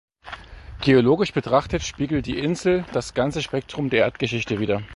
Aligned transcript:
Geologisch 0.81 1.31
betrachtet 1.31 1.83
spiegelt 1.83 2.25
die 2.25 2.39
Insel 2.39 2.85
das 2.91 3.13
ganze 3.13 3.43
Spektrum 3.43 3.91
der 3.91 3.99
Erdgeschichte 3.99 4.59
wider. 4.59 4.81